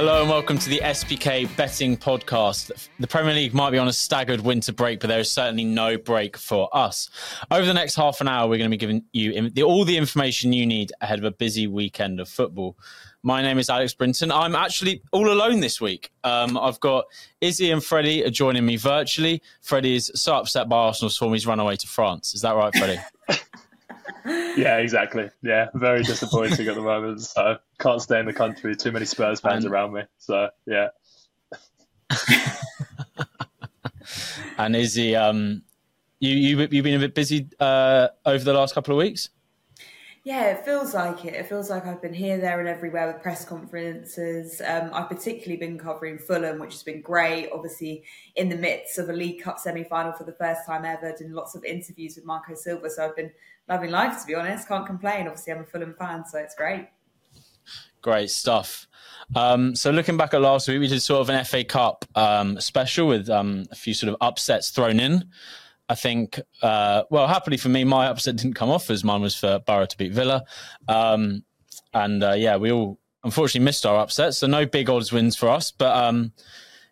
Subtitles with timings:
[0.00, 2.88] Hello and welcome to the SBK Betting Podcast.
[2.98, 5.98] The Premier League might be on a staggered winter break, but there is certainly no
[5.98, 7.10] break for us.
[7.50, 10.54] Over the next half an hour, we're going to be giving you all the information
[10.54, 12.78] you need ahead of a busy weekend of football.
[13.22, 14.32] My name is Alex Brinton.
[14.32, 16.10] I'm actually all alone this week.
[16.24, 17.04] Um, I've got
[17.42, 19.42] Issy and Freddie are joining me virtually.
[19.60, 22.32] Freddie is so upset by Arsenal's form, he's run away to France.
[22.32, 23.00] Is that right, Freddie?
[24.26, 25.30] yeah, exactly.
[25.42, 27.20] Yeah, very disappointing at the moment.
[27.22, 28.74] So can't stay in the country.
[28.76, 30.02] Too many Spurs fans and, around me.
[30.18, 30.88] So yeah.
[34.58, 35.62] and Issy, um,
[36.18, 39.30] you you you've been a bit busy uh, over the last couple of weeks.
[40.22, 41.32] Yeah, it feels like it.
[41.32, 44.60] It feels like I've been here, there, and everywhere with press conferences.
[44.66, 47.48] Um, I've particularly been covering Fulham, which has been great.
[47.50, 48.04] Obviously,
[48.36, 51.32] in the midst of a League Cup semi final for the first time ever, doing
[51.32, 52.90] lots of interviews with Marco Silva.
[52.90, 53.30] So I've been
[53.66, 54.68] loving life, to be honest.
[54.68, 55.26] Can't complain.
[55.26, 56.88] Obviously, I'm a Fulham fan, so it's great.
[58.02, 58.88] Great stuff.
[59.34, 62.60] Um, so looking back at last week, we did sort of an FA Cup um,
[62.60, 65.30] special with um, a few sort of upsets thrown in.
[65.90, 69.34] I think, uh, well, happily for me, my upset didn't come off as mine was
[69.34, 70.44] for Boro to beat Villa.
[70.86, 71.42] Um,
[71.92, 75.48] and uh, yeah, we all unfortunately missed our upset, so no big odds wins for
[75.48, 75.72] us.
[75.72, 76.32] But um,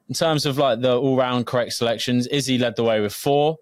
[0.09, 3.59] in terms of like the all round correct selections, Issy led the way with four,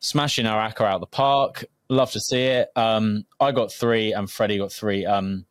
[0.00, 1.64] smashing our acca out the park.
[1.88, 2.68] Love to see it.
[2.76, 5.06] Um, I got three, and Freddie got three.
[5.06, 5.46] Um,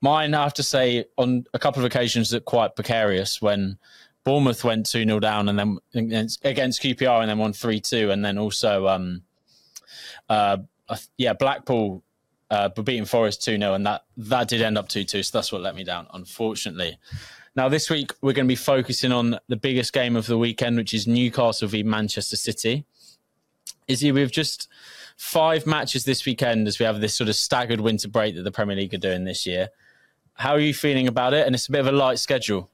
[0.00, 3.78] mine, I have to say, on a couple of occasions, that quite precarious when
[4.24, 6.42] Bournemouth went 2 0 down and then against
[6.82, 8.10] QPR and then won 3 2.
[8.10, 9.22] And then also, um,
[10.28, 10.58] uh,
[11.18, 12.02] yeah, Blackpool
[12.50, 13.74] uh, beating Forest 2 0.
[13.74, 15.22] And that, that did end up 2 2.
[15.22, 16.98] So that's what let me down, unfortunately.
[17.56, 20.76] Now, this week, we're going to be focusing on the biggest game of the weekend,
[20.76, 22.84] which is Newcastle v Manchester City.
[23.86, 24.68] Issy, we've just
[25.16, 28.50] five matches this weekend as we have this sort of staggered winter break that the
[28.50, 29.68] Premier League are doing this year.
[30.34, 31.46] How are you feeling about it?
[31.46, 32.70] And it's a bit of a light schedule.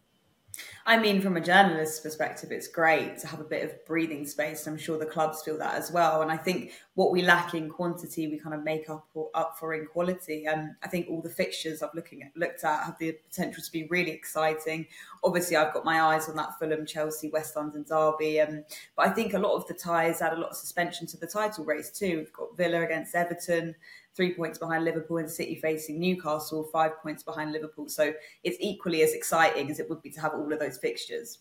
[0.90, 4.66] I mean, from a journalist's perspective, it's great to have a bit of breathing space.
[4.66, 6.22] I'm sure the clubs feel that as well.
[6.22, 9.56] And I think what we lack in quantity, we kind of make up or up
[9.56, 10.46] for in quality.
[10.46, 13.70] And I think all the fixtures I've looking at, looked at have the potential to
[13.70, 14.84] be really exciting.
[15.22, 18.40] Obviously, I've got my eyes on that Fulham, Chelsea, West London derby.
[18.40, 18.64] Um,
[18.96, 21.26] but I think a lot of the ties add a lot of suspension to the
[21.28, 22.16] title race too.
[22.16, 23.76] We've got Villa against Everton
[24.14, 27.88] three points behind Liverpool and City facing Newcastle, five points behind Liverpool.
[27.88, 28.12] So
[28.42, 31.38] it's equally as exciting as it would be to have all of those fixtures.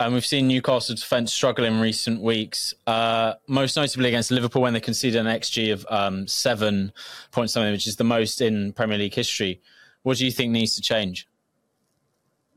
[0.00, 4.72] And we've seen Newcastle defence struggle in recent weeks, uh, most notably against Liverpool when
[4.72, 6.92] they conceded an XG of um, seven
[7.30, 9.62] points something, which is the most in Premier League history.
[10.02, 11.28] What do you think needs to change?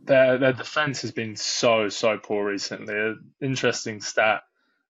[0.04, 2.96] Their, their defence has been so, so poor recently.
[2.96, 4.42] An interesting stat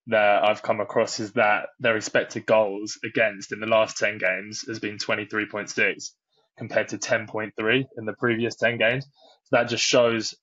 [0.08, 4.64] that I've come across is that their expected goals against in the last 10 games
[4.68, 6.10] has been 23.6
[6.58, 9.06] compared to 10.3 in the previous 10 games.
[9.44, 10.34] So that just shows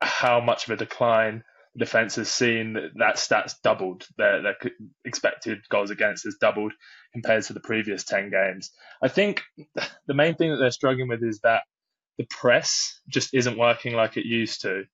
[0.00, 1.42] how much of a decline
[1.74, 2.74] the defense has seen.
[2.96, 4.06] That stats doubled.
[4.18, 4.56] Their, their
[5.04, 6.72] expected goals against has doubled
[7.12, 8.70] compared to the previous 10 games.
[9.02, 9.42] I think
[10.06, 11.62] the main thing that they're struggling with is that
[12.18, 14.84] the press just isn't working like it used to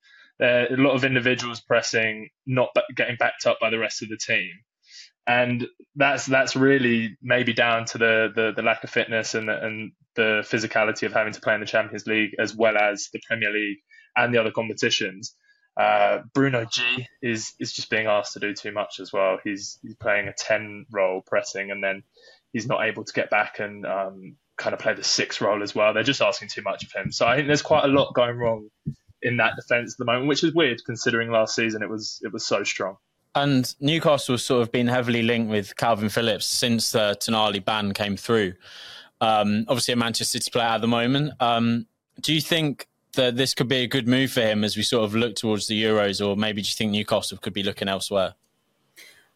[0.41, 4.51] a lot of individuals pressing, not getting backed up by the rest of the team,
[5.27, 5.67] and
[5.97, 9.93] that's that's really maybe down to the the, the lack of fitness and the, and
[10.15, 13.53] the physicality of having to play in the Champions League as well as the Premier
[13.53, 13.79] League
[14.17, 15.35] and the other competitions.
[15.77, 19.39] Uh, Bruno G is is just being asked to do too much as well.
[19.45, 22.03] He's he's playing a ten role pressing, and then
[22.53, 25.75] he's not able to get back and um, kind of play the six role as
[25.75, 25.95] well.
[25.95, 27.13] They're just asking too much of him.
[27.13, 28.71] So I think there's quite a lot going wrong
[29.23, 32.33] in that defence at the moment, which is weird considering last season it was it
[32.33, 32.97] was so strong.
[33.35, 37.93] And Newcastle has sort of been heavily linked with Kalvin Phillips since the Tonali ban
[37.93, 38.55] came through.
[39.21, 41.33] Um, obviously, a Manchester City player at the moment.
[41.41, 41.87] Um,
[42.21, 45.05] do you think that this could be a good move for him as we sort
[45.05, 48.35] of look towards the Euros, or maybe do you think Newcastle could be looking elsewhere?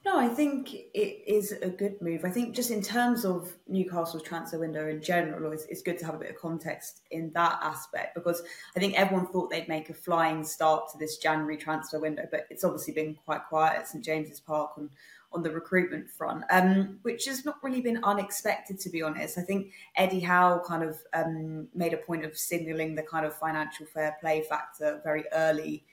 [0.04, 2.24] No, I think it is a good move.
[2.24, 6.06] I think just in terms of Newcastle's transfer window in general, it's, it's, good to
[6.06, 8.42] have a bit of context in that aspect because
[8.76, 12.46] I think everyone thought they'd make a flying start to this January transfer window, but
[12.50, 14.90] it's obviously been quite quiet at St James's Park on
[15.34, 19.38] on the recruitment front, um, which has not really been unexpected, to be honest.
[19.38, 23.34] I think Eddie Howe kind of um, made a point of signalling the kind of
[23.34, 25.84] financial fair play factor very early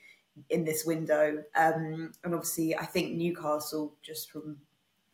[0.48, 1.42] in this window.
[1.54, 4.56] Um, and obviously, I think Newcastle, just from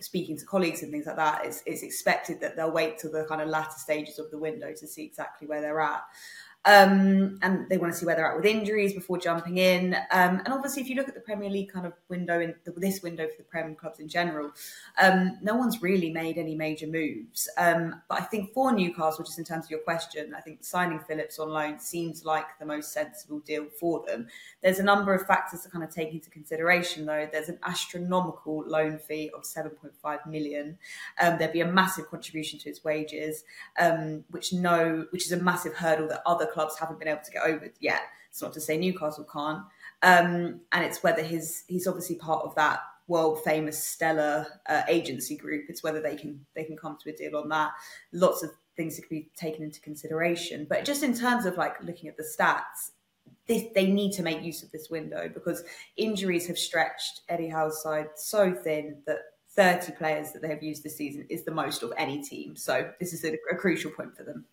[0.01, 3.25] speaking to colleagues and things like that, it's, it's expected that they'll wait till the
[3.25, 6.03] kind of latter stages of the window to see exactly where they're at.
[6.67, 9.95] Um, and they want to see where they're at with injuries before jumping in.
[10.11, 12.73] Um, and obviously, if you look at the Premier League kind of window in the,
[12.73, 14.51] this window for the Prem clubs in general,
[14.99, 17.49] um, no one's really made any major moves.
[17.57, 20.99] Um, but I think for Newcastle, just in terms of your question, I think signing
[20.99, 24.27] Phillips on loan seems like the most sensible deal for them.
[24.61, 27.29] There's a number of factors to kind of take into consideration, though.
[27.31, 30.79] There's an astronomical loan fee of 7.5 million.
[31.21, 33.45] Um, there'd be a massive contribution to his wages,
[33.79, 37.31] um, which no, which is a massive hurdle that other clubs haven't been able to
[37.31, 38.01] get over yet.
[38.31, 39.63] It's not to say Newcastle can't.
[40.03, 45.37] Um, and it's whether his he's obviously part of that world famous stellar uh, agency
[45.37, 45.67] group.
[45.69, 47.73] It's whether they can they can come to a deal on that.
[48.13, 50.67] Lots of things that could be taken into consideration.
[50.69, 52.93] But just in terms of like looking at the stats,
[53.47, 55.65] they, they need to make use of this window because
[55.97, 59.19] injuries have stretched Eddie Howe's side so thin that
[59.51, 62.57] 30 players that they have used this season is the most of any team.
[62.57, 64.45] So this is a, a crucial point for them.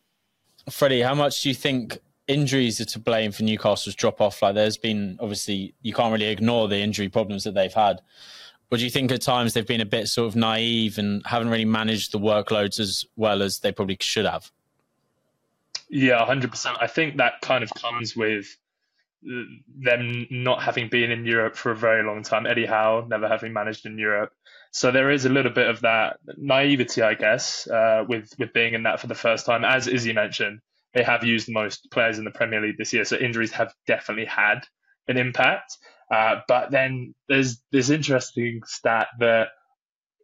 [0.69, 4.41] Freddie, how much do you think injuries are to blame for Newcastle's drop off?
[4.41, 8.01] Like, there's been obviously you can't really ignore the injury problems that they've had.
[8.71, 11.49] Or do you think at times they've been a bit sort of naive and haven't
[11.49, 14.51] really managed the workloads as well as they probably should have?
[15.89, 16.77] Yeah, 100%.
[16.81, 18.57] I think that kind of comes with
[19.23, 22.45] them not having been in Europe for a very long time.
[22.45, 24.31] Eddie Howe never having managed in Europe.
[24.71, 28.73] So there is a little bit of that naivety, I guess, uh, with with being
[28.73, 29.63] in that for the first time.
[29.63, 30.59] As Issy mentioned,
[30.93, 34.25] they have used most players in the Premier League this year, so injuries have definitely
[34.25, 34.61] had
[35.07, 35.77] an impact.
[36.11, 39.49] Uh, but then there's this interesting stat that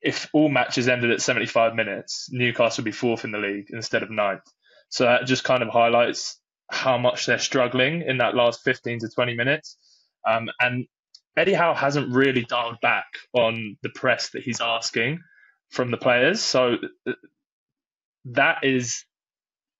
[0.01, 4.03] if all matches ended at 75 minutes, Newcastle would be fourth in the league instead
[4.03, 4.43] of ninth.
[4.89, 9.09] So that just kind of highlights how much they're struggling in that last 15 to
[9.09, 9.77] 20 minutes.
[10.27, 10.85] Um, and
[11.35, 15.19] Eddie Howe hasn't really dialed back on the press that he's asking
[15.69, 16.41] from the players.
[16.41, 16.75] So
[17.07, 17.13] uh,
[18.25, 19.05] that is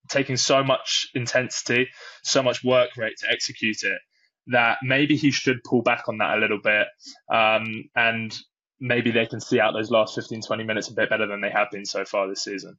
[0.08, 1.88] taking so much intensity,
[2.22, 4.00] so much work rate to execute it
[4.48, 6.86] that maybe he should pull back on that a little bit.
[7.32, 8.36] Um, and
[8.80, 11.50] maybe they can see out those last 15, 20 minutes a bit better than they
[11.50, 12.76] have been so far this season.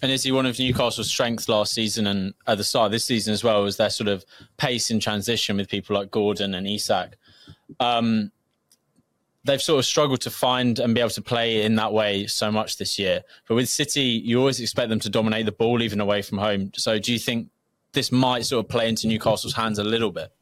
[0.00, 3.32] And Issy one of Newcastle's strengths last season and at the start of this season
[3.32, 3.62] as well?
[3.62, 4.24] Was their sort of
[4.56, 7.16] pace in transition with people like Gordon and Isak?
[7.80, 8.30] Um,
[9.44, 12.52] they've sort of struggled to find and be able to play in that way so
[12.52, 13.22] much this year.
[13.48, 16.70] But with City, you always expect them to dominate the ball even away from home.
[16.74, 17.48] So do you think
[17.92, 20.32] this might sort of play into Newcastle's hands a little bit?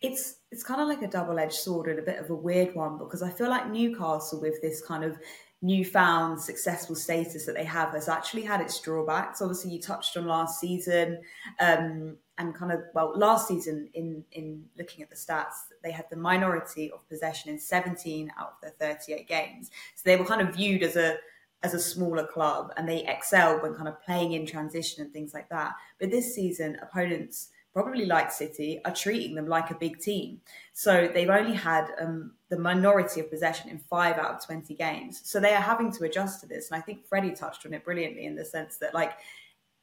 [0.00, 2.74] It's it's kind of like a double edged sword and a bit of a weird
[2.74, 5.18] one because I feel like Newcastle with this kind of
[5.62, 9.42] newfound successful status that they have has actually had its drawbacks.
[9.42, 11.20] Obviously, you touched on last season,
[11.60, 16.06] um, and kind of well, last season in in looking at the stats, they had
[16.10, 19.70] the minority of possession in 17 out of their 38 games.
[19.94, 21.18] So they were kind of viewed as a
[21.62, 25.34] as a smaller club, and they excelled when kind of playing in transition and things
[25.34, 25.74] like that.
[25.98, 30.40] But this season, opponents probably like City, are treating them like a big team.
[30.72, 35.20] So they've only had um, the minority of possession in five out of 20 games.
[35.24, 36.70] So they are having to adjust to this.
[36.70, 39.12] And I think Freddie touched on it brilliantly in the sense that, like,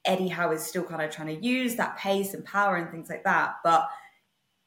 [0.06, 3.10] Eddie Howe is still kind of trying to use that pace and power and things
[3.10, 3.90] like that, but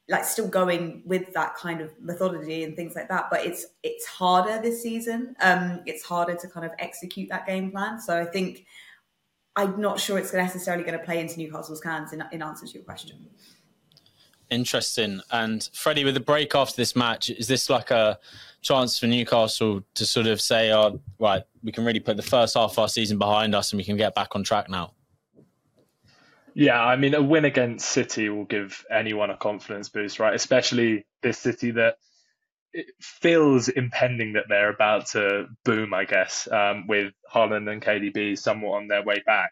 [0.07, 3.27] like still going with that kind of methodology and things like that.
[3.31, 5.35] But it's it's harder this season.
[5.41, 7.99] Um, it's harder to kind of execute that game plan.
[7.99, 8.65] So I think
[9.55, 12.73] I'm not sure it's necessarily going to play into Newcastle's hands in, in answer to
[12.73, 13.17] your question.
[14.49, 15.21] Interesting.
[15.31, 18.19] And Freddie, with the break after this match, is this like a
[18.61, 22.55] chance for Newcastle to sort of say, "Oh, right, we can really put the first
[22.55, 24.93] half of our season behind us, and we can get back on track now"?
[26.53, 30.33] Yeah, I mean, a win against City will give anyone a confidence boost, right?
[30.33, 31.95] Especially this City that
[32.73, 38.37] it feels impending that they're about to boom, I guess, um, with Haaland and KDB
[38.37, 39.51] somewhat on their way back.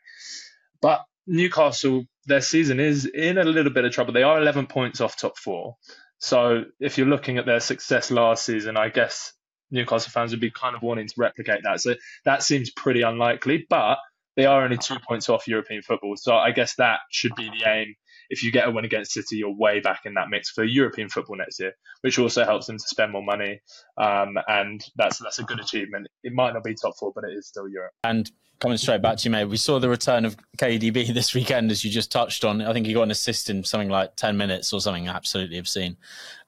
[0.81, 4.13] But Newcastle, their season is in a little bit of trouble.
[4.13, 5.75] They are 11 points off top four.
[6.17, 9.33] So if you're looking at their success last season, I guess
[9.71, 11.81] Newcastle fans would be kind of wanting to replicate that.
[11.81, 11.95] So
[12.25, 13.99] that seems pretty unlikely, but
[14.35, 16.15] they are only two points off European football.
[16.17, 17.95] So I guess that should be the aim
[18.29, 21.09] if you get a win against City, you're way back in that mix for European
[21.09, 23.61] football next year, which also helps them to spend more money.
[23.97, 26.07] Um, and that's that's a good achievement.
[26.23, 27.93] It might not be top four, but it is still Europe.
[28.03, 31.71] And coming straight back to you, mate, we saw the return of KDB this weekend,
[31.71, 32.61] as you just touched on.
[32.61, 35.97] I think he got an assist in something like 10 minutes or something absolutely obscene.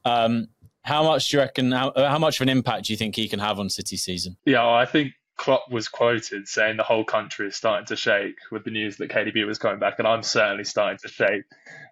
[0.06, 0.50] Um,
[0.84, 1.72] how much do you reckon?
[1.72, 4.38] How, how, much of an impact do you think he can have on City season?
[4.46, 8.64] Yeah, I think Klopp was quoted saying the whole country is starting to shake with
[8.64, 11.46] the news that KDB was coming back, and I'm certainly starting to shake.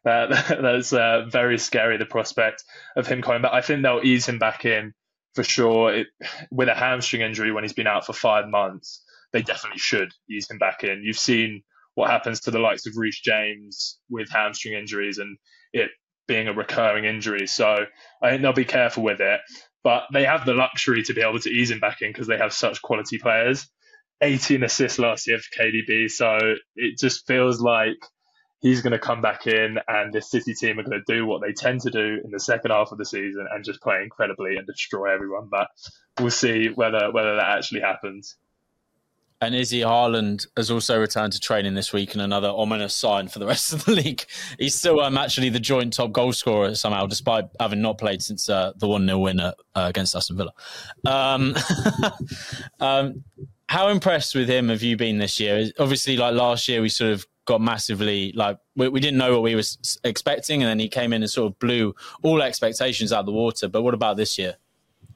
[0.06, 0.28] Uh,
[0.62, 2.64] that's uh, very scary, the prospect
[2.96, 3.54] of him coming back.
[3.54, 4.94] I think they'll ease him back in
[5.34, 5.92] for sure.
[5.92, 6.08] It,
[6.52, 9.04] with a hamstring injury when he's been out for five months,
[9.34, 11.02] they definitely should ease him back in.
[11.04, 11.64] You've seen
[11.96, 15.40] what happens to the likes of Reece James with hamstring injuries and
[15.74, 15.90] it
[16.28, 17.48] being a recurring injury.
[17.48, 17.86] So
[18.22, 19.42] I think they'll be careful with it.
[19.84, 22.38] But they have the luxury to be able to ease him back in because they
[22.38, 23.68] have such quality players.
[24.22, 26.10] 18 assists last year for KDB.
[26.10, 27.98] So it just feels like
[28.62, 31.42] he's going to come back in and this City team are going to do what
[31.42, 34.58] they tend to do in the second half of the season and just play incredibly
[34.58, 35.48] and destroy everyone.
[35.50, 35.68] But
[36.20, 38.36] we'll see whether whether that actually happens.
[39.42, 43.40] And Issy Haaland has also returned to training this week, and another ominous sign for
[43.40, 44.26] the rest of the league.
[44.58, 48.50] He's still um, actually the joint top goal scorer somehow, despite having not played since
[48.50, 50.52] uh, the 1 0 win uh, against Aston Villa.
[51.06, 51.56] Um,
[52.82, 53.24] um,
[53.70, 55.72] how impressed with him have you been this year?
[55.80, 59.42] Obviously, like last year, we sort of got massively like we, we, didn't know what
[59.42, 59.64] we were
[60.04, 63.32] expecting, and then he came in and sort of blew all expectations out of the
[63.32, 63.68] water.
[63.68, 64.58] But what about this year?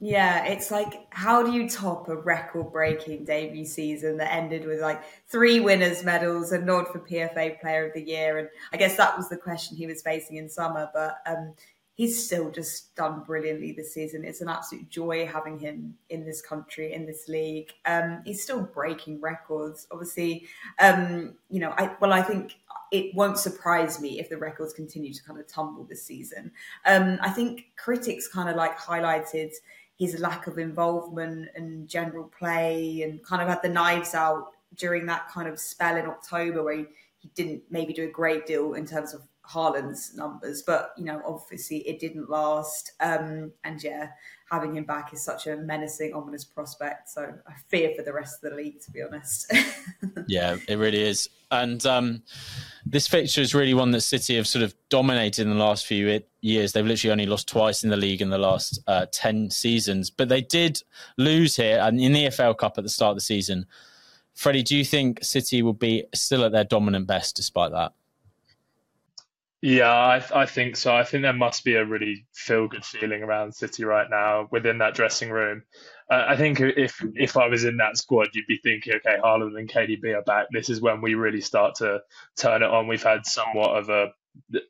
[0.05, 5.01] Yeah, it's like how do you top a record-breaking debut season that ended with like
[5.29, 9.15] three winners' medals, a nod for PFA Player of the Year, and I guess that
[9.15, 10.89] was the question he was facing in summer.
[10.93, 11.53] But um,
[11.93, 14.25] he's still just done brilliantly this season.
[14.25, 17.71] It's an absolute joy having him in this country, in this league.
[17.85, 19.87] Um, he's still breaking records.
[19.89, 20.47] Obviously,
[20.79, 22.55] um, you know, I well, I think
[22.91, 26.51] it won't surprise me if the records continue to kind of tumble this season.
[26.85, 29.51] Um, I think critics kind of like highlighted
[29.97, 35.05] his lack of involvement and general play and kind of had the knives out during
[35.05, 36.85] that kind of spell in October where he,
[37.19, 41.21] he didn't maybe do a great deal in terms of Haaland's numbers, but you know,
[41.25, 42.93] obviously it didn't last.
[42.99, 44.09] Um, and yeah,
[44.53, 47.09] having him back is such a menacing, ominous prospect.
[47.09, 49.51] So I fear for the rest of the league, to be honest.
[50.27, 51.27] yeah, it really is.
[51.49, 52.21] And um,
[52.85, 56.21] this fixture is really one that City have sort of dominated in the last few
[56.41, 56.71] years.
[56.71, 60.29] They've literally only lost twice in the league in the last uh, 10 seasons, but
[60.29, 60.81] they did
[61.17, 63.65] lose here and in the EFL Cup at the start of the season.
[64.35, 67.93] Freddie, do you think City will be still at their dominant best despite that?
[69.65, 70.93] Yeah, I, I think so.
[70.93, 74.79] I think there must be a really feel good feeling around City right now within
[74.79, 75.63] that dressing room.
[76.11, 79.57] Uh, I think if if I was in that squad, you'd be thinking, okay, Haaland
[79.57, 80.47] and KDB are back.
[80.51, 82.01] This is when we really start to
[82.37, 82.89] turn it on.
[82.89, 84.07] We've had somewhat of a,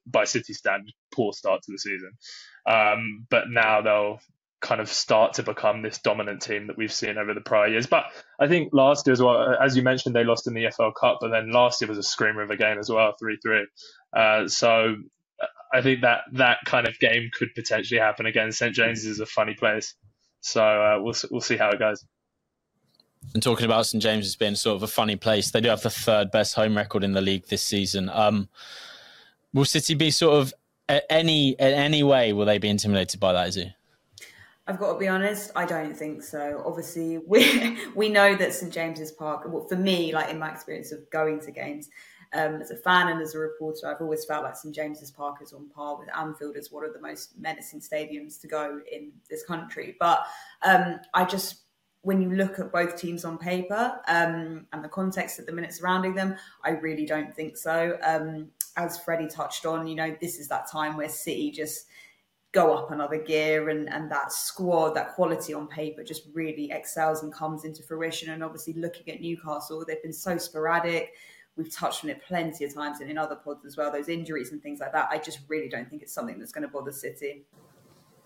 [0.05, 2.11] by City standard, poor start to the season,
[2.67, 4.19] um, but now they'll
[4.61, 7.87] kind of start to become this dominant team that we've seen over the prior years.
[7.87, 8.05] But
[8.39, 11.17] I think last year as well, as you mentioned, they lost in the FL Cup,
[11.19, 13.65] but then last year was a screamer of a game as well, three three.
[14.15, 14.95] Uh, so
[15.73, 18.51] I think that that kind of game could potentially happen again.
[18.51, 19.95] St James's is a funny place,
[20.41, 22.05] so uh, we'll we'll see how it goes.
[23.33, 25.89] And talking about St James's being sort of a funny place, they do have the
[25.89, 28.09] third best home record in the league this season.
[28.09, 28.49] Um,
[29.53, 30.53] will City be sort of
[31.09, 33.47] any in any way will they be intimidated by that?
[33.47, 33.69] Is it?
[34.65, 36.63] I've got to be honest, I don't think so.
[36.65, 39.43] Obviously, we we know that St James's Park.
[39.47, 41.89] Well, for me, like in my experience of going to games,
[42.33, 45.37] um, as a fan and as a reporter, I've always felt like St James's Park
[45.41, 49.11] is on par with Anfield as one of the most menacing stadiums to go in
[49.29, 49.95] this country.
[49.99, 50.25] But
[50.63, 51.61] um, I just,
[52.01, 55.73] when you look at both teams on paper um, and the context at the minute
[55.73, 57.97] surrounding them, I really don't think so.
[58.03, 61.85] Um, as Freddie touched on, you know, this is that time where City just
[62.51, 67.23] go up another gear and, and that squad, that quality on paper just really excels
[67.23, 68.29] and comes into fruition.
[68.29, 71.13] And obviously looking at Newcastle, they've been so sporadic
[71.55, 74.51] we've touched on it plenty of times and in other pods as well, those injuries
[74.51, 75.07] and things like that.
[75.11, 77.43] I just really don't think it's something that's going to bother City.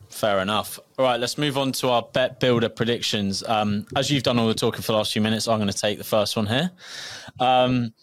[0.09, 0.79] Fair enough.
[0.97, 3.43] All right, let's move on to our bet builder predictions.
[3.43, 5.77] Um, as you've done all the talking for the last few minutes, I'm going to
[5.77, 6.71] take the first one here.
[7.39, 7.93] Um,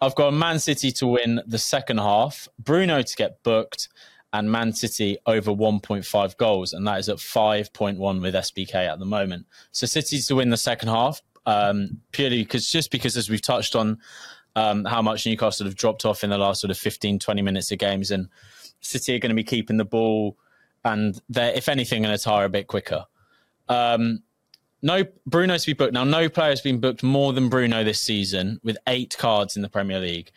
[0.00, 3.88] I've got Man City to win the second half, Bruno to get booked,
[4.32, 9.04] and Man City over 1.5 goals, and that is at 5.1 with SBK at the
[9.04, 9.46] moment.
[9.72, 13.76] So City's to win the second half, um, purely because just because, as we've touched
[13.76, 13.98] on,
[14.56, 17.70] um, how much Newcastle have dropped off in the last sort of 15, 20 minutes
[17.72, 18.10] of games.
[18.10, 18.28] And
[18.80, 20.36] City are going to be keeping the ball
[20.84, 23.06] and they're, if anything, going to tire a bit quicker.
[23.68, 24.22] Um,
[24.82, 25.92] no, Bruno's to be booked.
[25.92, 29.62] Now, no player has been booked more than Bruno this season with eight cards in
[29.62, 30.30] the Premier League.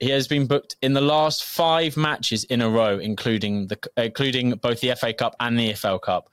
[0.00, 4.52] He has been booked in the last five matches in a row, including the including
[4.52, 6.30] both the FA Cup and the EFL Cup,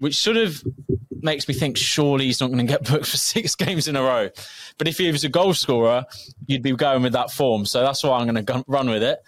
[0.00, 0.62] which sort of
[1.22, 4.02] makes me think surely he's not going to get booked for six games in a
[4.02, 4.28] row.
[4.78, 6.04] But if he was a goal scorer,
[6.46, 7.66] you'd be going with that form.
[7.66, 9.20] So that's why I'm going to run with it.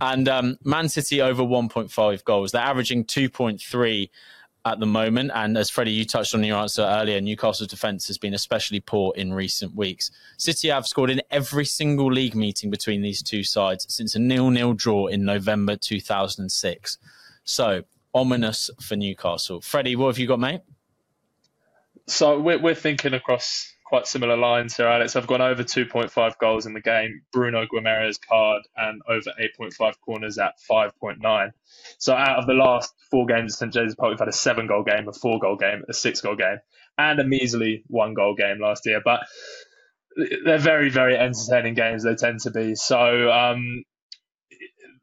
[0.00, 2.52] And um, Man City over 1.5 goals.
[2.52, 4.10] They're averaging 2.3
[4.64, 5.30] at the moment.
[5.34, 9.12] And as Freddie, you touched on your answer earlier, Newcastle's defence has been especially poor
[9.14, 10.10] in recent weeks.
[10.38, 14.72] City have scored in every single league meeting between these two sides since a nil-nil
[14.74, 16.98] draw in November 2006.
[17.44, 19.60] So ominous for Newcastle.
[19.60, 20.60] Freddie, what have you got, mate?
[22.06, 25.16] so we're, we're thinking across quite similar lines here, Alex.
[25.16, 27.22] I've gone over 2.5 goals in the game.
[27.32, 31.50] Bruno Guimaraes card and over 8.5 corners at 5.9.
[31.98, 34.66] So out of the last four games at St James's Park, we've had a seven
[34.66, 36.58] goal game, a four goal game, a six goal game,
[36.98, 39.00] and a measly one goal game last year.
[39.04, 39.20] But
[40.44, 42.04] they're very, very entertaining games.
[42.04, 42.74] They tend to be.
[42.74, 43.84] So um,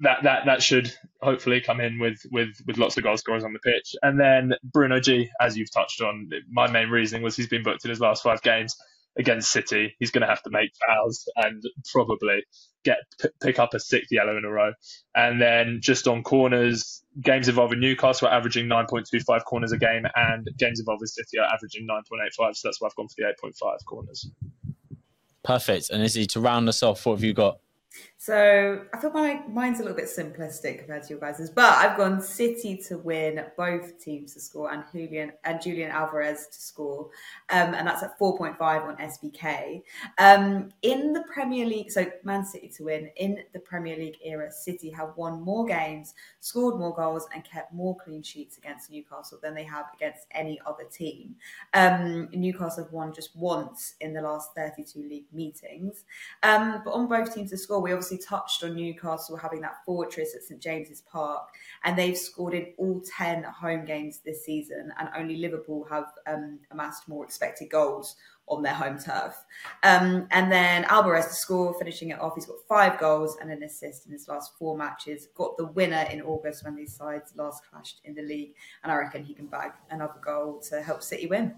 [0.02, 3.54] that that that should hopefully come in with with with lots of goal scorers on
[3.54, 3.96] the pitch.
[4.02, 7.86] And then Bruno G, as you've touched on, my main reasoning was he's been booked
[7.86, 8.76] in his last five games
[9.18, 9.96] against City.
[10.00, 12.44] He's going to have to make fouls and probably
[12.84, 12.98] get
[13.42, 14.74] pick up a sixth yellow in a row.
[15.16, 20.50] And then just on corners, games involving Newcastle are averaging 9.25 corners a game, and
[20.58, 22.56] games involving City are averaging 9.85.
[22.56, 24.30] So that's why I've gone for the 8.5 corners.
[25.44, 25.90] Perfect.
[25.90, 27.60] And Issy, to round us off, what have you got?
[28.24, 31.98] So I feel my mine's a little bit simplistic compared to your guys's, but I've
[31.98, 37.10] gone City to win, both teams to score, and Julian and Julian Alvarez to score,
[37.50, 39.82] um, and that's at four point five on SBK.
[40.20, 44.52] Um, in the Premier League, so Man City to win in the Premier League era,
[44.52, 49.40] City have won more games, scored more goals, and kept more clean sheets against Newcastle
[49.42, 51.34] than they have against any other team.
[51.74, 56.04] Um, Newcastle have won just once in the last thirty-two league meetings,
[56.44, 59.84] um, but on both teams to score, we obviously obviously touched on Newcastle having that
[59.86, 61.50] fortress at St James's Park,
[61.84, 66.60] and they've scored in all 10 home games this season, and only Liverpool have um,
[66.72, 68.16] amassed more expected goals
[68.48, 69.46] on their home turf.
[69.84, 72.36] Um, and then Alvarez to score, finishing it off.
[72.36, 75.28] He's got five goals and an assist in his last four matches.
[75.36, 78.96] Got the winner in August when these sides last clashed in the league, and I
[78.96, 81.56] reckon he can bag another goal to help City win.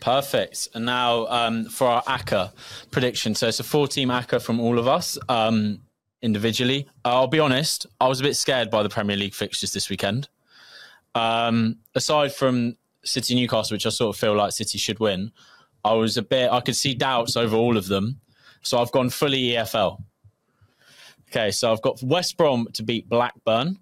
[0.00, 0.68] Perfect.
[0.74, 2.52] And now um, for our ACCA
[2.90, 3.34] prediction.
[3.34, 5.80] So it's a four team ACCA from all of us um,
[6.22, 6.88] individually.
[7.04, 10.28] I'll be honest, I was a bit scared by the Premier League fixtures this weekend.
[11.14, 15.32] Um, aside from City Newcastle, which I sort of feel like City should win,
[15.84, 18.20] I was a bit, I could see doubts over all of them.
[18.62, 20.02] So I've gone fully EFL.
[21.30, 23.78] Okay, so I've got West Brom to beat Blackburn.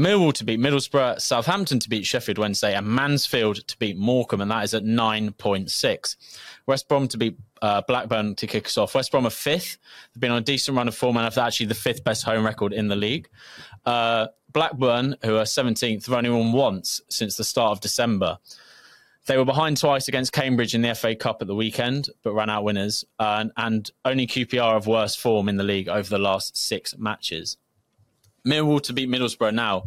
[0.00, 4.50] Millwall to beat Middlesbrough, Southampton to beat Sheffield Wednesday, and Mansfield to beat Morecambe, and
[4.50, 6.16] that is at 9.6.
[6.66, 8.94] West Brom to beat uh, Blackburn to kick us off.
[8.94, 9.76] West Brom are fifth.
[10.14, 12.46] They've been on a decent run of form and have actually the fifth best home
[12.46, 13.28] record in the league.
[13.84, 18.38] Uh, Blackburn, who are 17th, have only won once since the start of December.
[19.26, 22.48] They were behind twice against Cambridge in the FA Cup at the weekend, but ran
[22.48, 23.04] out winners.
[23.18, 27.58] Uh, and only QPR have worse form in the league over the last six matches.
[28.46, 29.84] Millwall to beat Middlesbrough now.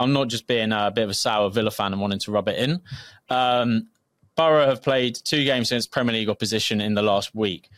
[0.00, 2.48] I'm not just being a bit of a sour Villa fan and wanting to rub
[2.48, 2.80] it in.
[3.28, 3.88] Um,
[4.34, 7.68] Boro have played two games since Premier League opposition in the last week.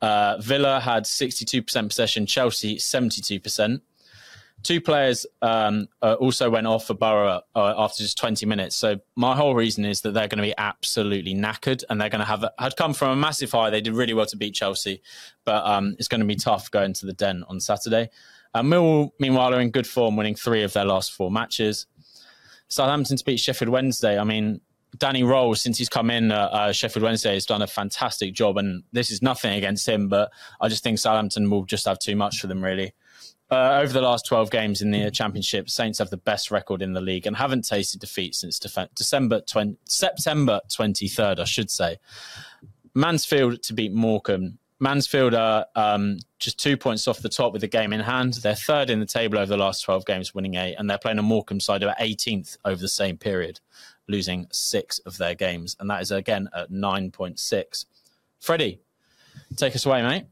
[0.00, 3.80] Uh, Villa had 62% possession, Chelsea 72%.
[4.62, 8.76] Two players um, uh, also went off for Boro uh, after just 20 minutes.
[8.76, 12.20] So my whole reason is that they're going to be absolutely knackered, and they're going
[12.20, 13.70] to have had come from a massive high.
[13.70, 15.02] They did really well to beat Chelsea,
[15.44, 18.10] but um, it's going to be tough going to the Den on Saturday.
[18.54, 21.86] Uh, Mill, meanwhile, are in good form, winning three of their last four matches.
[22.68, 24.18] Southampton to beat Sheffield Wednesday.
[24.18, 24.60] I mean,
[24.96, 28.58] Danny Röhl, since he's come in, uh, uh, Sheffield Wednesday has done a fantastic job,
[28.58, 32.16] and this is nothing against him, but I just think Southampton will just have too
[32.16, 32.92] much for them, really.
[33.50, 36.92] Uh, over the last 12 games in the Championship, Saints have the best record in
[36.92, 41.96] the league and haven't tasted defeat since def- December 20, September 23rd, I should say.
[42.94, 44.59] Mansfield to beat Morecambe.
[44.80, 48.34] Mansfield are um, just two points off the top with the game in hand.
[48.34, 51.18] They're third in the table over the last 12 games, winning eight, and they're playing
[51.18, 53.60] a Morecambe side are 18th over the same period,
[54.08, 55.76] losing six of their games.
[55.78, 57.84] And that is, again, at 9.6.
[58.40, 58.80] Freddie,
[59.56, 60.24] take us away, mate.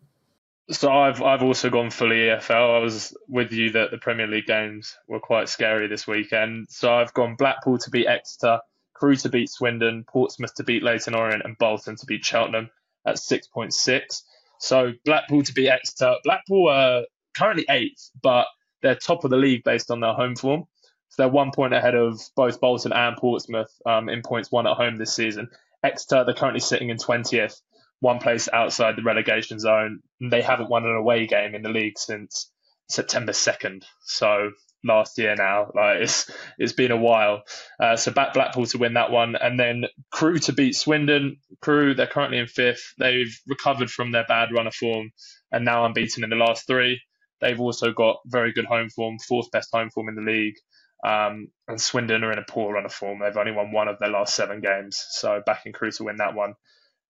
[0.71, 2.77] So I've I've also gone fully EFL.
[2.77, 6.67] I was with you that the Premier League games were quite scary this weekend.
[6.69, 8.61] So I've gone Blackpool to beat Exeter,
[8.93, 12.69] Crewe to beat Swindon, Portsmouth to beat Leyton Orient, and Bolton to beat Cheltenham
[13.07, 14.23] at 6.6.
[14.61, 16.17] So Blackpool to beat Exeter.
[16.25, 17.05] Blackpool are
[17.37, 18.47] currently eighth, but
[18.83, 20.65] they're top of the league based on their home form.
[21.09, 24.77] So they're one point ahead of both Bolton and Portsmouth um, in points won at
[24.77, 25.49] home this season.
[25.83, 27.61] Exeter, they're currently sitting in 20th,
[28.01, 30.01] one place outside the relegation zone.
[30.21, 32.51] They haven't won an away game in the league since
[32.89, 33.85] September 2nd.
[34.01, 34.51] So
[34.85, 35.71] last year now.
[35.75, 37.43] Like it's it's been a while.
[37.81, 41.39] Uh, so back Blackpool to win that one, and then Crewe to beat Swindon.
[41.61, 42.95] Crewe they're currently in fifth.
[42.99, 45.11] They've recovered from their bad run of form,
[45.53, 47.01] and now unbeaten in the last three.
[47.41, 50.57] They've also got very good home form, fourth best home form in the league.
[51.05, 53.21] Um, and Swindon are in a poor run of form.
[53.21, 55.05] They've only won one of their last seven games.
[55.11, 56.55] So back in Crewe to win that one.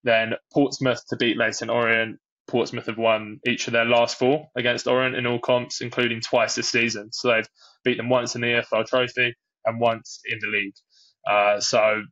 [0.05, 2.19] Then Portsmouth to beat Leyton Orient.
[2.49, 6.55] Portsmouth have won each of their last four against Orient in all comps, including twice
[6.55, 7.13] this season.
[7.13, 7.49] So they've
[7.85, 9.35] beat them once in the EFL Trophy
[9.65, 10.75] and once in the league.
[11.27, 12.03] Uh, so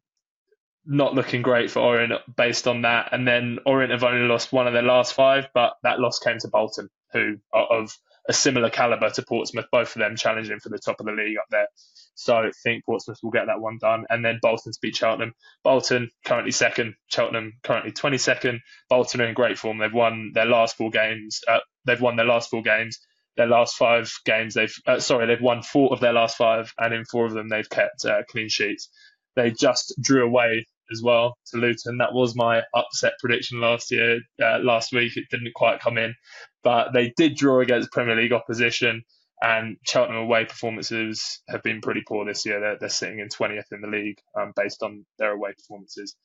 [0.85, 3.09] not looking great for Orient based on that.
[3.13, 6.39] And then Orient have only lost one of their last five, but that loss came
[6.39, 7.91] to Bolton, who are of
[8.29, 11.39] a similar calibre to Portsmouth, both of them challenging for the top of the league
[11.39, 11.69] up there.
[12.15, 14.05] So I think Portsmouth will get that one done.
[14.09, 15.35] And then Bolton to beat Cheltenham.
[15.63, 18.61] Bolton currently second, Cheltenham currently 22nd.
[18.89, 19.79] Bolton are in great form.
[19.79, 21.41] They've won their last four games.
[21.47, 22.99] Uh, they've won their last four games.
[23.37, 26.95] Their last five games, they've uh, sorry, they've won four of their last five, and
[26.95, 28.89] in four of them, they've kept uh, clean sheets.
[29.35, 31.99] They just drew away as well to Luton.
[31.99, 35.17] That was my upset prediction last year, uh, last week.
[35.17, 36.15] It didn't quite come in,
[36.63, 39.03] but they did draw against Premier League opposition.
[39.43, 42.59] And Cheltenham away performances have been pretty poor this year.
[42.59, 46.17] They're, they're sitting in 20th in the league um, based on their away performances.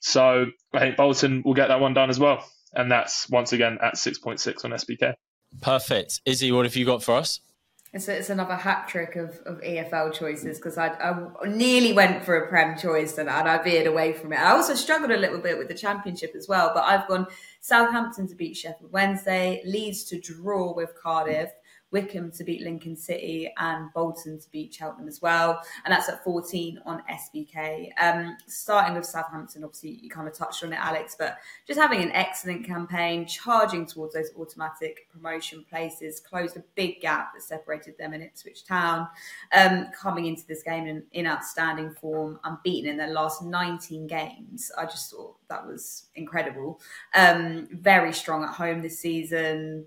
[0.00, 2.48] So I think Bolton will get that one done as well.
[2.72, 5.14] And that's once again at 6.6 on SBK.
[5.60, 6.20] Perfect.
[6.24, 7.40] Issy, what have you got for us?
[7.94, 12.36] It's, it's another hat trick of, of EFL choices because I, I nearly went for
[12.36, 14.38] a Prem choice and, and I veered away from it.
[14.38, 17.26] I also struggled a little bit with the Championship as well, but I've gone
[17.60, 21.50] Southampton to beat Sheffield Wednesday, Leeds to draw with Cardiff,
[21.92, 25.62] Wycombe to beat Lincoln City and Bolton to beat Cheltenham as well.
[25.84, 27.90] And that's at 14 on SBK.
[28.00, 32.02] Um, starting with Southampton, obviously, you kind of touched on it, Alex, but just having
[32.02, 37.96] an excellent campaign, charging towards those automatic promotion places, closed a big gap that separated
[37.98, 39.06] them in Ipswich Town.
[39.52, 44.70] Um, coming into this game in, in outstanding form, unbeaten in their last 19 games.
[44.78, 46.80] I just thought that was incredible.
[47.14, 49.86] Um, very strong at home this season.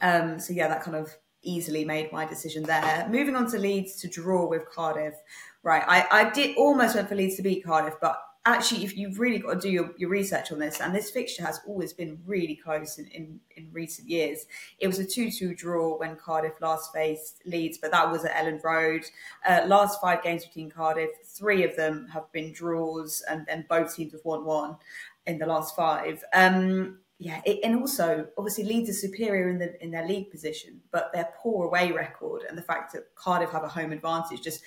[0.00, 3.06] Um, so yeah, that kind of easily made my decision there.
[3.10, 5.14] Moving on to Leeds to draw with Cardiff.
[5.62, 9.18] Right, I, I did almost went for Leeds to beat Cardiff, but actually, if you've
[9.18, 12.18] really got to do your, your research on this, and this fixture has always been
[12.26, 14.46] really close in, in, in recent years,
[14.78, 18.34] it was a 2 2 draw when Cardiff last faced Leeds, but that was at
[18.34, 19.04] Elland Road.
[19.48, 23.94] Uh, last five games between Cardiff, three of them have been draws, and then both
[23.94, 24.76] teams have won one
[25.26, 26.22] in the last five.
[26.32, 30.82] Um, yeah, it, and also obviously Leeds are superior in the in their league position,
[30.92, 34.62] but their poor away record and the fact that Cardiff have a home advantage just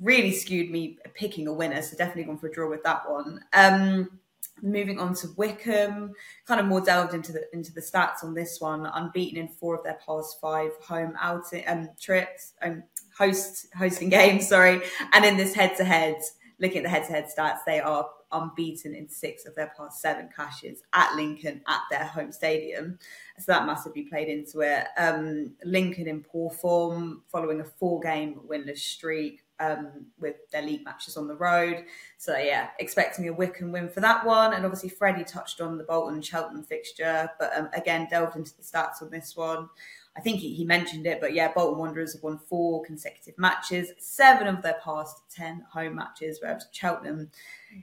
[0.00, 1.80] really skewed me picking a winner.
[1.82, 3.44] So definitely gone for a draw with that one.
[3.52, 4.18] Um,
[4.60, 6.12] moving on to Wycombe,
[6.46, 8.86] kind of more delved into the into the stats on this one.
[8.86, 12.82] Unbeaten in four of their past five home outing um, trips, um,
[13.16, 14.48] host hosting games.
[14.48, 16.16] Sorry, and in this head to head,
[16.58, 20.00] looking at the head to head stats, they are unbeaten in six of their past
[20.00, 22.98] seven clashes at Lincoln at their home stadium.
[23.38, 24.86] So that massively played into it.
[24.96, 29.42] Um, Lincoln in poor form following a four game winless streak.
[29.62, 31.84] Um, with their league matches on the road.
[32.16, 34.54] So, yeah, expecting a Wycombe win for that one.
[34.54, 38.62] And obviously, Freddie touched on the Bolton Cheltenham fixture, but um, again, delved into the
[38.62, 39.68] stats on this one.
[40.16, 44.48] I think he, mentioned it, but yeah, Bolton Wanderers have won four consecutive matches, seven
[44.48, 47.30] of their past 10 home matches, whereas Cheltenham,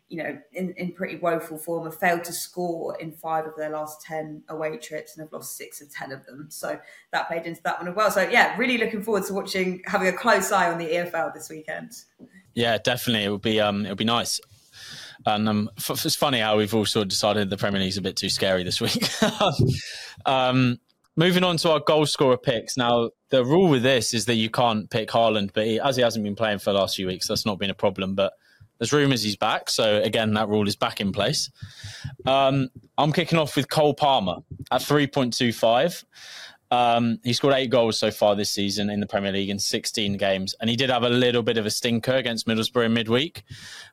[0.10, 3.70] you know, in, in pretty woeful form, have failed to score in five of their
[3.70, 6.48] last 10 away trips and have lost six of 10 of them.
[6.50, 6.78] So
[7.12, 8.12] that played into that one as well.
[8.12, 11.50] So yeah, really looking forward to watching, having a close eye on the EFL this
[11.50, 11.94] weekend.
[12.54, 13.24] Yeah, definitely.
[13.24, 14.42] It would be, um, it would be nice.
[15.26, 18.02] And um, f- it's funny how we've all sort of decided the Premier League's a
[18.02, 19.10] bit too scary this week.
[20.26, 20.80] um,
[21.18, 22.78] moving on to our goal scorer picks.
[22.78, 26.04] Now, the rule with this is that you can't pick Haaland, but he, as he
[26.04, 28.16] hasn't been playing for the last few weeks, that's not been a problem.
[28.16, 28.34] But
[28.78, 31.50] there's rumours he's back, so again, that rule is back in place.
[32.26, 34.38] Um, I'm kicking off with Cole Palmer
[34.72, 36.06] at 3.25.
[36.70, 40.18] Um, he scored eight goals so far this season in the Premier League in 16
[40.18, 43.44] games, and he did have a little bit of a stinker against Middlesbrough in midweek.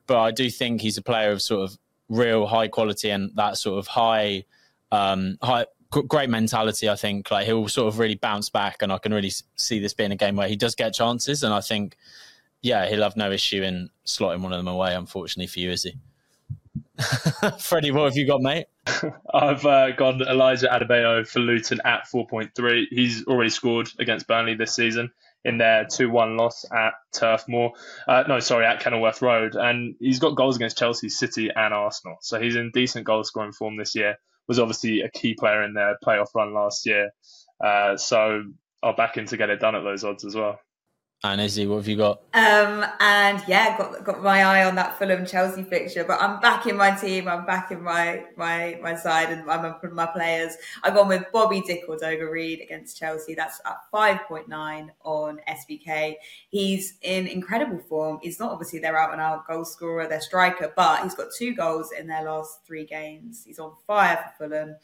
[0.05, 1.77] But I do think he's a player of sort of
[2.09, 4.45] real high quality and that sort of high,
[4.91, 5.65] um, high
[6.03, 6.89] great mentality.
[6.89, 9.93] I think like he'll sort of really bounce back, and I can really see this
[9.93, 11.97] being a game where he does get chances, and I think
[12.61, 14.95] yeah, he'll have no issue in slotting one of them away.
[14.95, 15.97] Unfortunately for you, Issy?
[17.59, 18.65] Freddie, what have you got, mate?
[19.33, 22.85] I've uh, gone Elijah Adebayo for Luton at 4.3.
[22.89, 25.11] He's already scored against Burnley this season
[25.43, 27.73] in their 2 1 loss at Turf Moor.
[28.07, 29.55] Uh, no, sorry, at Kenilworth Road.
[29.55, 32.17] And he's got goals against Chelsea, City, and Arsenal.
[32.21, 35.73] So he's in decent goal scoring form this year was obviously a key player in
[35.73, 37.11] their playoff run last year.
[37.63, 38.43] Uh, so
[38.83, 40.59] I'll back him to get it done at those odds as well.
[41.31, 42.21] And Issy, what have you got?
[42.33, 46.67] Um, and yeah, got got my eye on that Fulham Chelsea fixture, but I'm back
[46.67, 47.27] in my team.
[47.27, 50.55] I'm back in my my my side, and I'm up my players.
[50.83, 53.33] I've gone with Bobby De Cordova-Reid against Chelsea.
[53.33, 56.15] That's at 5.9 on SBK.
[56.49, 58.19] He's in incredible form.
[58.21, 61.55] He's not obviously their out and out goal scorer, their striker, but he's got two
[61.55, 63.43] goals in their last three games.
[63.45, 64.75] He's on fire for Fulham.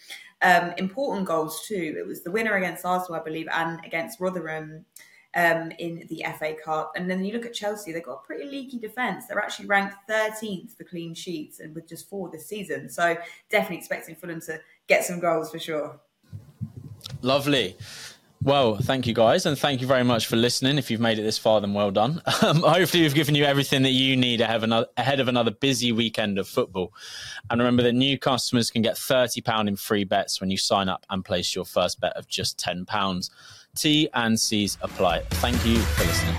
[0.42, 1.96] Um, important goals too.
[1.98, 4.86] It was the winner against Arsenal, I believe, and against Rotherham
[5.36, 6.94] um, in the FA Cup.
[6.96, 9.28] And then you look at Chelsea, they've got a pretty leaky defence.
[9.28, 12.90] They're actually ranked 13th for clean sheets and with just four this season.
[12.90, 13.18] So
[13.50, 16.00] definitely expecting Fulham to get some goals for sure.
[17.22, 17.78] Lovely.
[18.44, 20.80] Well, thank you guys, and thank you very much for listening.
[20.80, 22.24] If you've made it this far, then well done.
[22.42, 26.48] Um, hopefully, we've given you everything that you need ahead of another busy weekend of
[26.48, 26.92] football.
[27.52, 31.06] And remember that new customers can get £30 in free bets when you sign up
[31.12, 33.30] and place your first bet of just £10.
[33.76, 35.22] T and C's apply.
[35.42, 36.36] Thank you for listening.